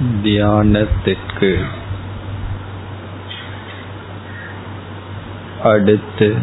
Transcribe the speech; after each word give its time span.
தியானத்திற்கு 0.00 1.64
அடுத்து 5.62 6.36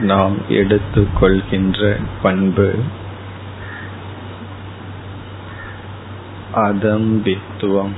நாம் 0.00 0.36
எடுத்துக்கொள்கின்ற 0.48 2.00
பண்பு 2.22 2.82
அதம்பித்துவம். 6.54 7.92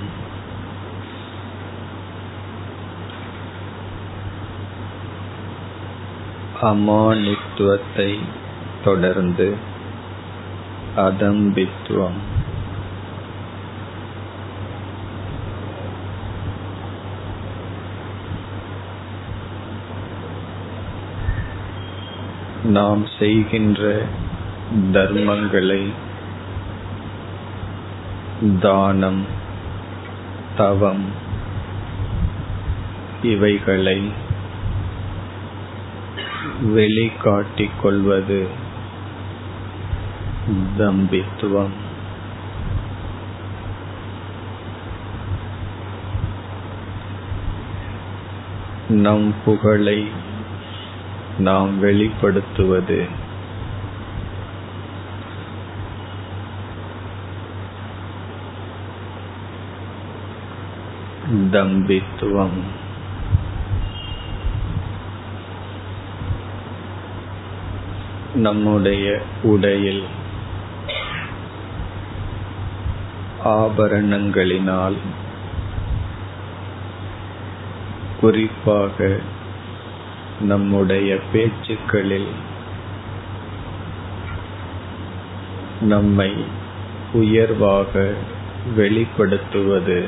அமானித்துவத்தை 6.62 8.19
தொடர்ந்து 8.84 9.56
அதம்பித்துவம். 10.96 12.39
நாம் 22.64 23.06
செய்கின்ற 23.19 24.02
தர்மங்களை 24.92 25.88
தானம் 28.60 29.27
தவம் 30.56 31.05
இவைகளை 33.23 34.12
வெளிக்காட்டிக் 36.62 37.80
கொள்வது 37.83 38.46
தம்பித்துவம். 40.78 41.72
நம் 48.88 49.34
புகழை 49.44 50.08
நாம் 51.41 51.83
வெளிப்படுத்துவது. 51.84 53.08
தம்பித்துவம். 61.50 62.58
நம்முடைய 68.34 69.22
உடையில் 69.42 70.04
ஆபரணங்களினால் 73.44 74.97
குறிப்பாக 78.20 79.19
நம்முடைய 80.41 81.19
பேச்சுக்களில் 81.33 82.28
நம்மை 85.80 86.44
உயர்வாக 87.12 88.12
வெளிப்படுத்துவது 88.77 90.05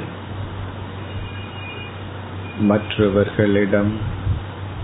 மற்றவர்களிடம் 2.61 3.93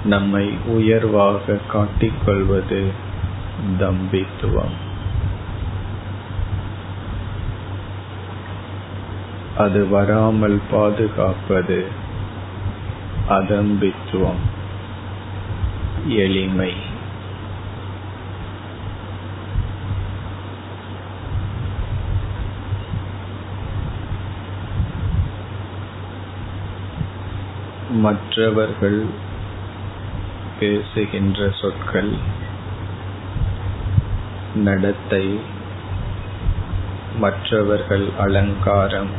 நம்மை 0.05 0.51
உயர்வாக 0.67 1.59
காட்டிக்கொள்வது 1.73 2.87
தம்பித்துவம். 3.79 4.77
அது 9.59 9.89
வராமல் 9.89 10.61
பாதுகாப்பது 10.71 11.87
அதம்பித்துவம். 13.29 14.57
எளிமை. 16.07 16.75
மற்றவர்கள் 27.91 29.07
பேசுகின்ற 30.61 31.51
சொற்கள் 31.61 32.17
நடத்தை 34.55 35.39
மற்றவர்கள் 37.19 38.09
அலங்காரம் 38.19 39.11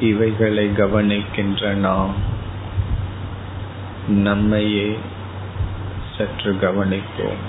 இவைகளை 0.00 0.66
கவனிக்கின்ற 0.66 1.72
நாம் 1.72 2.31
நம்மையே 4.08 4.98
சற்று 6.16 6.52
கவனிப்போம். 6.52 7.42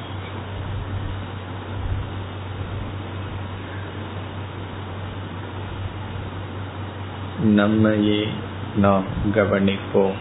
நம்மையே 7.43 8.27
நாம் 8.75 9.03
கவனிப்போம். 9.35 10.13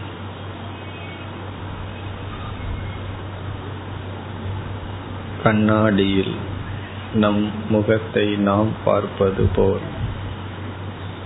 கண்ணாடியில் 5.43 6.35
நம் 7.13 7.51
முகத்தை 7.69 8.35
நாம் 8.35 8.67
பார்ப்பது 8.83 9.49
போல் 9.55 9.79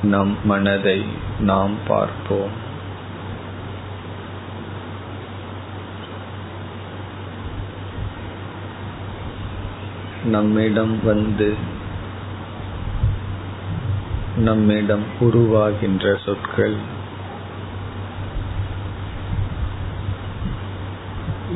நம் 0.01 0.37
மனதை 0.43 1.05
நாம் 1.39 1.73
பார்ப்போம். 1.87 2.65
நம்மிடம் 10.27 11.03
வந்து 11.03 11.55
நம்மிடம் 14.37 15.05
உருவாகின்ற 15.19 16.17
சொற்கள் 16.25 16.77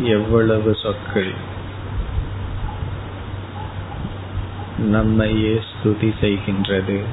எவ்வளவு 0.04 0.76
சொற்கள்? 0.76 1.34
நம்மையே 4.78 5.64
ஸ்துதி 5.72 6.14
செய்கின்றது. 6.22 7.03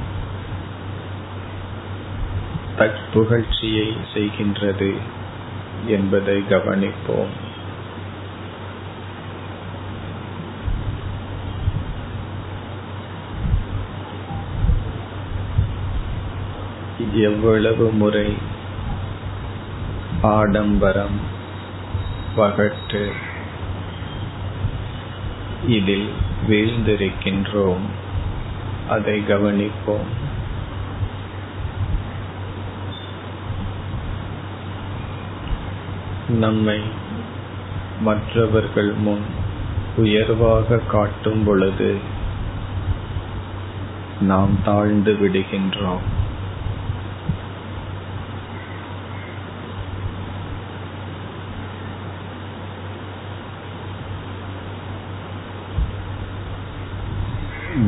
தற்புகழ்ச்சியை 2.79 3.97
செய்கின்றது 4.15 4.97
என்பதை 5.87 6.37
கவனிப்போம். 6.51 7.35
எவ்வளவு 17.23 17.91
முறை 17.91 18.35
ஆடம்பரம் 20.23 21.19
பகட்டு 22.37 23.13
இதில் 25.67 26.09
வீழ்ந்திருக்கின்றோம் 26.49 27.87
அதை 28.89 29.21
கவனிப்போம். 29.21 30.09
நம்மை 36.29 36.81
மற்றவர்கள் 38.01 38.93
முன் 38.93 39.27
உயர்வாக 39.97 40.79
காட்டும் 40.79 41.45
பொழுது 41.45 41.97
நாம் 44.21 44.55
தாழ்ந்து 44.65 45.13
விடுகின்றோம். 45.13 46.17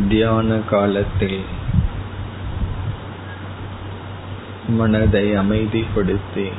தியான 0.08 0.58
காலத்தில் 0.70 1.44
மனதை 4.68 5.30
அமைதிப்படுத்தி 5.36 6.52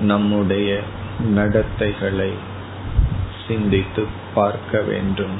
நம்முடைய 0.00 0.80
நடத்தைகளை 1.34 2.32
சிந்தித்து 3.48 4.06
பார்க்க 4.34 4.80
வேண்டும். 4.80 5.36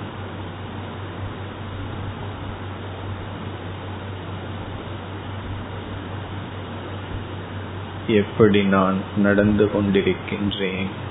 எப்படி 8.06 8.65
நான் 8.65 8.97
நடந்து 9.17 9.70
கொண்டிருக்கின்றேன்? 9.70 11.06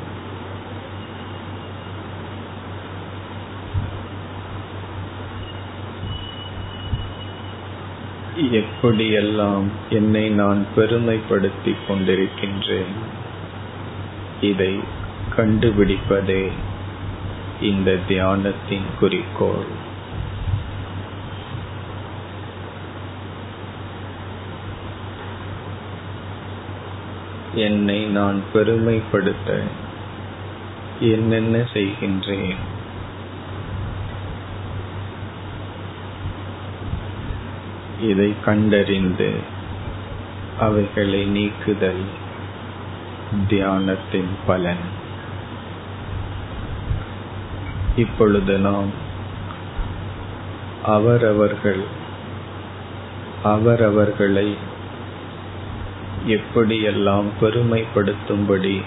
எப்படியெல்லாம் 8.38 9.66
என்னை 9.90 10.30
நான் 10.30 10.66
பெருமைப்படுத்திக் 10.76 11.86
கொண்டிருக்கின்றேன்? 11.88 12.94
இதை 14.42 14.80
கண்டுபிடிப்பதே 15.38 16.52
இந்த 17.62 17.98
தியானத்தின் 18.10 18.88
குறிக்கோள். 19.00 19.86
என்னை 27.56 28.06
நான் 28.06 28.42
பெருமைப்படுத்த 28.54 29.62
என்னென்ன 31.00 31.58
செய்கின்றேன்? 31.58 32.76
இதை 38.02 38.34
கண்டறிந்து 38.46 39.36
அவைகளை 40.60 41.26
நீக்குதல் 41.26 42.04
தியானத்தின் 43.50 44.30
பலன். 44.46 44.84
இப்பொழுது 47.96 48.58
நாம் 48.58 49.06
அவரவர்கள் 50.84 51.84
அவரவர்களை 53.44 54.56
எப்படியெல்லாம் 56.28 57.26
பெருமைப்படுத்தும்படி 57.42 58.82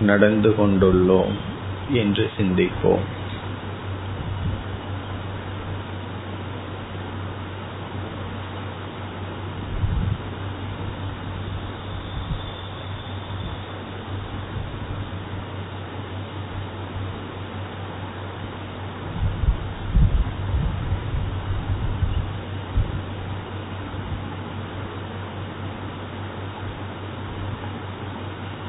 நடந்து 0.00 0.50
கொண்டுள்ளோம் 0.50 1.34
என்று 1.90 2.30
சிந்திப்போம். 2.38 3.17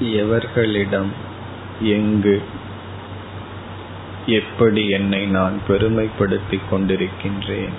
எவர்களிடம் 0.01 1.09
எங்கு 1.81 2.41
எப்படி 4.25 4.89
என்னை 4.89 5.25
நான் 5.25 5.59
பெருமைப்படுத்திக் 5.67 6.69
கொண்டிருக்கின்றேன்? 6.71 7.73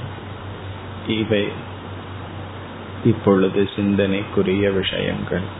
இவை 1.09 1.49
இப்பொழுது 3.05 3.69
சிந்தனைக்குரிய 3.77 4.73
விஷயங்கள். 4.73 5.60